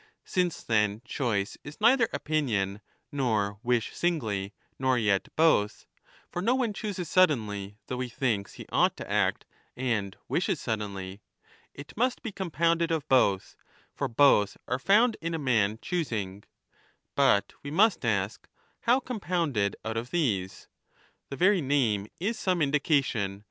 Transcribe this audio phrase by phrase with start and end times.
[0.25, 5.85] Since then choice is ^ neither opinion nor wish singly nor 1226'' yet both
[6.31, 9.45] (for no one chooses suddenly, though he thinks he ought to act,
[9.77, 11.21] and wishes, suddenly),
[11.75, 12.87] it must be com ^ Omitting i<m vpoalpeais (P^).
[12.87, 13.55] 1226^ ETHICA EUDEMIA 5 pounded of both,
[13.93, 16.43] for both arc found in a man choosing.
[17.13, 18.47] But we must ask—
[18.87, 20.67] how compounded out of these?
[21.29, 23.39] The very name is some indication.